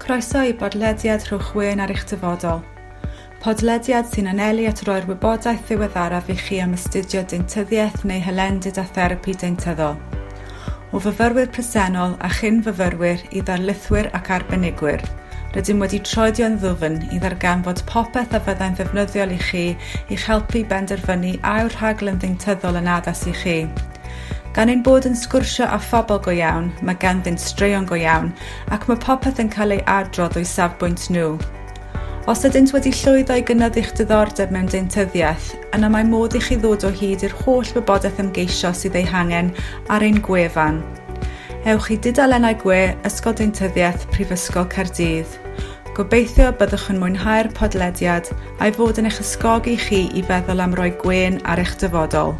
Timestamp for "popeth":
17.88-18.36, 28.98-29.38